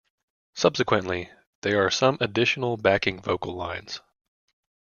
Subsequently, 0.55 1.29
there 1.61 1.85
are 1.85 1.91
some 1.91 2.17
additional 2.21 2.75
backing 2.75 3.21
vocal 3.21 3.53
lines. 3.55 4.01